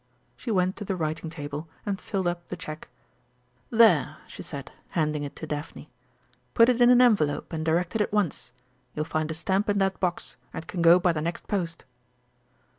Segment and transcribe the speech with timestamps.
[0.35, 2.87] She went to the writing table and filled up the cheque.
[3.69, 5.91] "There," she said, handing it to Daphne,
[6.55, 8.51] "put it in an envelope and direct it at once
[8.95, 11.85] you'll find a stamp in that box, and it can go by the next post."